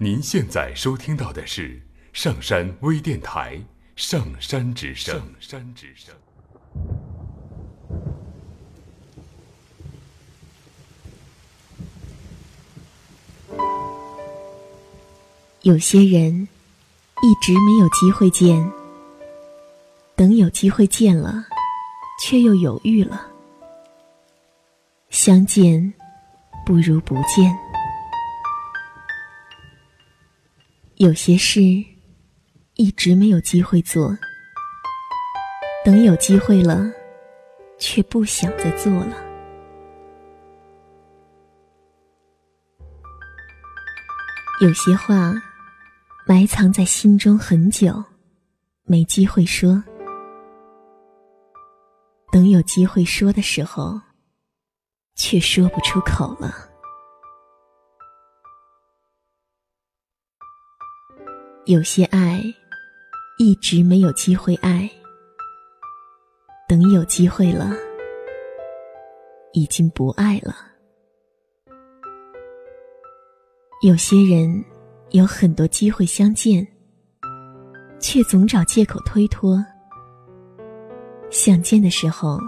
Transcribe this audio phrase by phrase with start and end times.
[0.00, 3.56] 您现在收听到的是上山微电台
[3.96, 5.12] 《上山之声》。
[5.18, 6.14] 上山之声。
[15.62, 16.46] 有些人
[17.22, 18.70] 一直没有机会见，
[20.14, 21.44] 等有机会见了，
[22.22, 23.26] 却又犹豫了。
[25.10, 25.92] 相见
[26.64, 27.67] 不如不见。
[30.98, 31.62] 有些事
[32.74, 34.18] 一直没有机会做，
[35.84, 36.90] 等有机会了，
[37.78, 39.24] 却不想再做了。
[44.60, 45.40] 有些话
[46.26, 48.02] 埋藏在心中很久，
[48.82, 49.80] 没机会说，
[52.32, 54.00] 等有机会说的时候，
[55.14, 56.52] 却说不出口了。
[61.68, 62.42] 有些爱，
[63.36, 64.90] 一直没有机会爱。
[66.66, 67.74] 等有机会了，
[69.52, 70.56] 已经不爱了。
[73.82, 74.64] 有些人
[75.10, 76.66] 有很多机会相见，
[78.00, 79.62] 却总找借口推脱。
[81.28, 82.38] 想见的时候，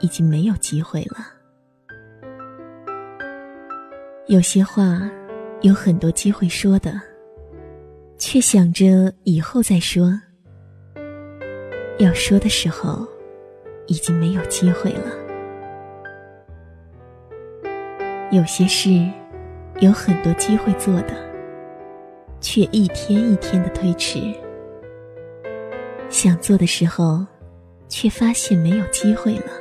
[0.00, 1.18] 已经没有机会了。
[4.26, 5.08] 有些话，
[5.62, 7.00] 有很多机会说的。
[8.18, 10.12] 却想着以后再说，
[11.98, 13.06] 要说的时候，
[13.86, 15.12] 已经没有机会了。
[18.32, 18.90] 有些事
[19.80, 21.14] 有很多机会做的，
[22.40, 24.18] 却一天一天的推迟。
[26.08, 27.24] 想做的时候，
[27.88, 29.52] 却发现没有机会了。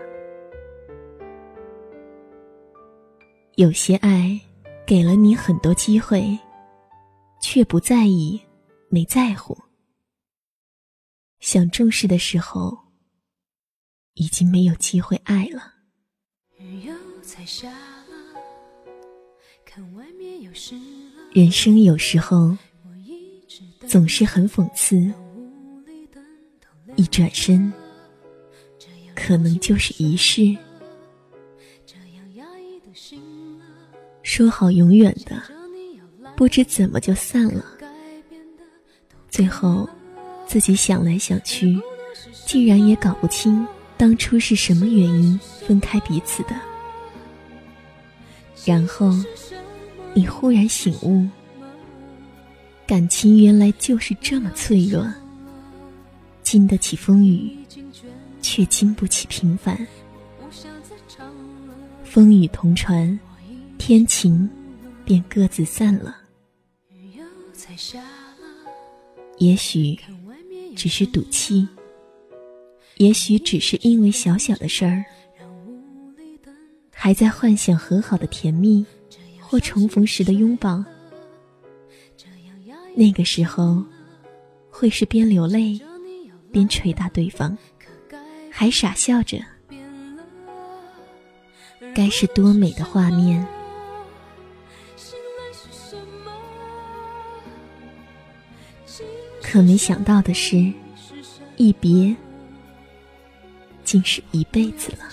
[3.56, 4.40] 有些爱
[4.86, 6.38] 给了你很多机会，
[7.40, 8.42] 却不在意。
[8.90, 9.58] 没在乎，
[11.40, 12.78] 想重视的时候，
[14.14, 15.74] 已经没有机会爱了。
[21.34, 22.58] 人生有时候
[23.88, 25.14] 总是很讽刺，
[26.96, 27.74] 一转身，
[29.14, 30.56] 可能就是一世。
[34.24, 35.44] 说好永远的，
[36.38, 37.75] 不知怎么就散了。
[39.36, 39.86] 最后，
[40.48, 41.78] 自己想来想去，
[42.46, 45.38] 竟然也搞不清当初是什么原因
[45.68, 46.56] 分开彼此的。
[48.64, 49.14] 然后，
[50.14, 51.28] 你忽然醒悟，
[52.88, 55.06] 感情原来就是这么脆弱，
[56.42, 57.58] 经得起风雨，
[58.42, 59.78] 却经不起平凡。
[62.06, 63.20] 风雨同船，
[63.78, 64.50] 天晴，
[65.04, 66.16] 便各自散了。
[66.88, 68.00] 雨又在下
[69.38, 69.98] 也许
[70.76, 71.68] 只是赌气，
[72.98, 75.04] 也许只是因为小小的事儿，
[76.90, 78.86] 还在幻想和好的甜蜜，
[79.40, 80.84] 或重逢时的拥抱。
[82.96, 83.84] 那个时候，
[84.70, 85.80] 会是边流泪
[86.52, 87.58] 边捶打对方，
[88.50, 89.38] 还傻笑着，
[91.94, 93.46] 该是多美的画面。
[99.56, 100.70] 可没想到的是，
[101.56, 102.14] 一别
[103.86, 105.08] 竟是一辈子了。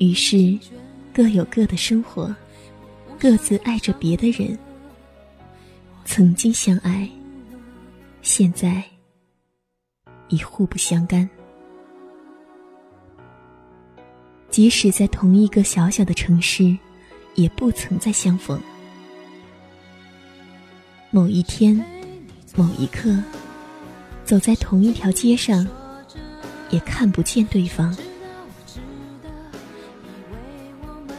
[0.00, 0.58] 于是，
[1.12, 2.34] 各有各的生活，
[3.18, 4.58] 各自爱着别的人。
[6.06, 7.06] 曾经相爱，
[8.22, 8.82] 现在
[10.28, 11.28] 已互不相干。
[14.48, 16.74] 即使在同一个小小的城市，
[17.34, 18.58] 也不曾再相逢。
[21.14, 21.76] 某一天，
[22.56, 23.14] 某一刻，
[24.24, 25.68] 走在同一条街上，
[26.70, 27.94] 也看不见对方。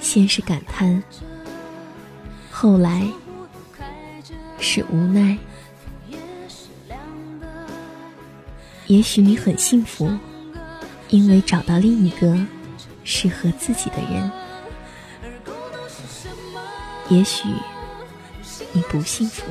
[0.01, 1.03] 先是感叹，
[2.49, 3.07] 后来
[4.59, 5.37] 是无奈。
[8.87, 10.11] 也许你很幸福，
[11.09, 12.35] 因为找到另一个
[13.03, 14.31] 适合自己的人。
[17.09, 17.47] 也许
[18.71, 19.43] 你不幸福。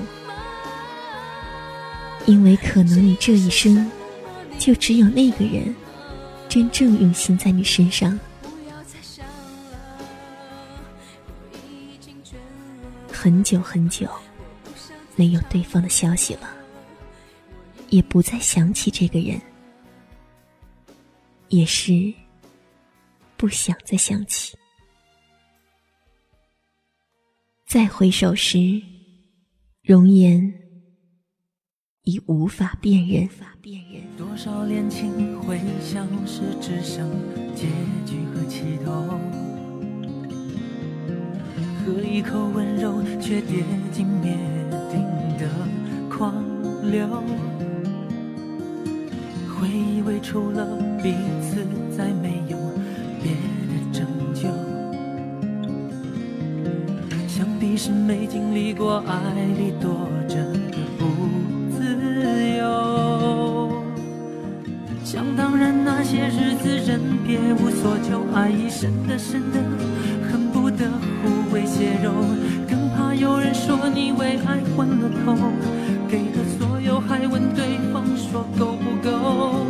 [2.26, 3.90] 因为可能你这一生，
[4.58, 5.74] 就只有那个人，
[6.48, 8.18] 真正用心在你身上。
[13.12, 14.08] 很久很久，
[15.14, 16.56] 没有对方的消息了，
[17.90, 19.40] 也不再想起这个人，
[21.48, 22.12] 也是
[23.36, 24.56] 不想再想起。
[27.66, 28.82] 再回首时，
[29.82, 30.52] 容颜
[32.04, 33.28] 已无法辨认。
[34.18, 37.08] 多少恋情会消失，只剩
[37.54, 37.68] 结
[38.04, 39.20] 局和起头。
[41.84, 43.62] 喝一口温柔，却跌
[43.92, 44.36] 进灭
[44.90, 45.00] 顶
[45.38, 45.48] 的
[46.10, 46.34] 狂
[46.90, 47.06] 流。
[49.54, 50.66] 会以为除了
[51.00, 51.64] 彼此，
[51.96, 52.56] 再没有
[53.22, 53.30] 别
[53.68, 54.04] 的拯
[54.34, 54.48] 救。
[57.28, 60.44] 想必是没经历过爱里躲着
[67.54, 69.58] 无所求，爱已深的深的，
[70.30, 70.86] 恨不得
[71.22, 72.10] 互为血肉。
[72.68, 75.36] 更怕有人说你为爱昏了头，
[76.08, 79.66] 给了所有还问对方说够不够？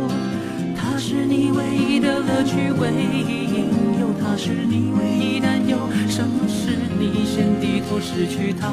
[0.75, 3.69] 他是你唯一的乐趣，唯一引
[3.99, 5.77] 诱，他是你唯一担忧。
[6.07, 8.69] 什么是你先低头失去他？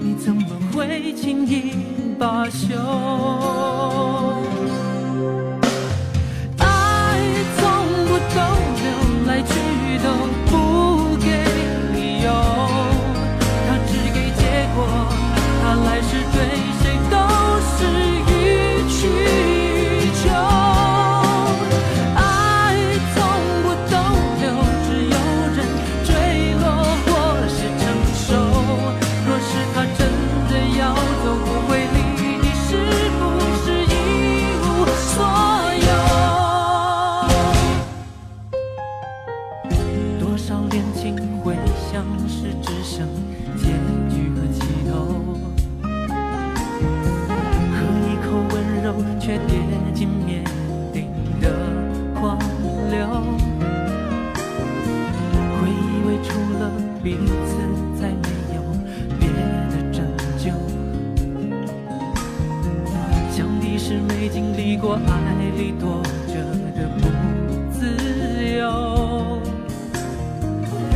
[0.00, 1.72] 你怎么会轻易
[2.18, 2.76] 罢休？
[9.98, 10.31] don't
[49.24, 49.56] 却跌
[49.94, 50.42] 进灭
[50.92, 51.06] 顶
[51.40, 51.48] 的
[52.12, 52.36] 狂
[52.90, 53.06] 流。
[55.60, 56.60] 会以为除了
[57.00, 57.16] 彼
[57.46, 57.54] 此，
[57.94, 58.26] 再没
[58.56, 58.58] 有
[59.20, 59.28] 别
[59.70, 60.04] 的拯
[60.36, 60.50] 救。
[63.30, 65.00] 想必是没经历过爱
[65.56, 66.34] 里躲着
[66.74, 67.02] 的不
[67.70, 67.78] 自
[68.58, 69.38] 由。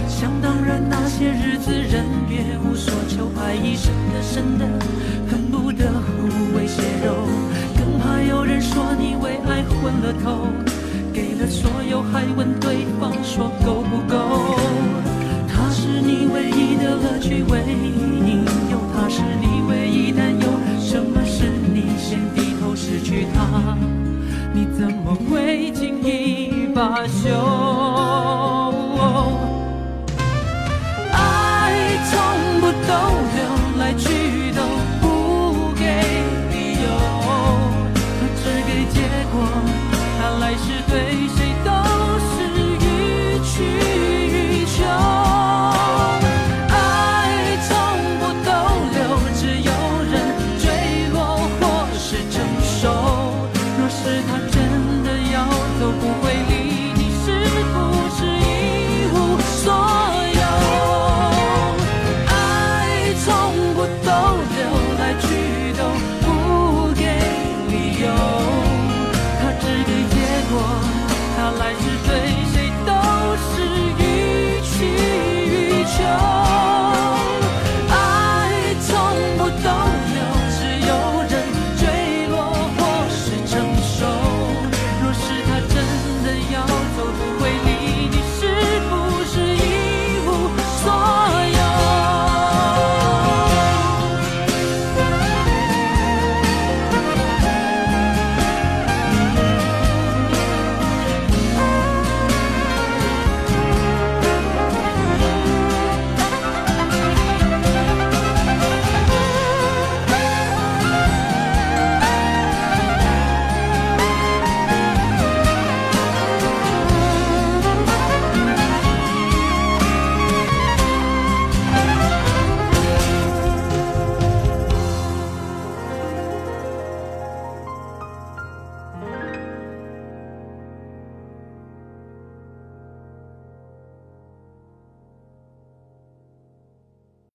[0.08, 4.66] 想当然，那些日子人别无所求，爱已深的深的，
[12.16, 14.16] 还问对方说够不够？
[15.46, 17.92] 他是你唯一的乐趣，唯一
[18.26, 19.45] 引诱，他是你